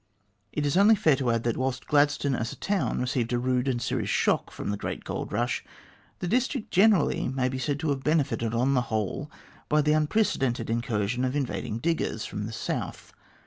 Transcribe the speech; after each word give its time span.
It 0.51 0.65
is 0.65 0.77
only 0.77 0.95
fair 0.95 1.15
to 1.17 1.29
add 1.29 1.43
that, 1.43 1.57
whilst 1.57 1.85
Gladstone 1.85 2.33
as 2.33 2.51
a 2.51 2.55
town 2.55 2.99
received 2.99 3.31
a 3.33 3.37
rude 3.37 3.67
and 3.67 3.79
serious 3.79 4.09
shock 4.09 4.49
from 4.49 4.71
the 4.71 4.75
great 4.75 5.03
gold 5.03 5.31
rush, 5.31 5.63
the 6.17 6.27
district 6.27 6.71
generally 6.71 7.27
may 7.27 7.47
be 7.49 7.59
said 7.59 7.79
to 7.81 7.89
have 7.91 8.03
benefited 8.03 8.55
on 8.55 8.73
the 8.73 8.81
whole 8.89 9.29
by 9.69 9.81
the 9.83 9.93
unprecedented 9.93 10.71
incursion 10.71 11.23
of 11.23 11.35
invading 11.35 11.77
diggers 11.77 12.25
from 12.25 12.47
the 12.47 12.51
south. 12.51 13.13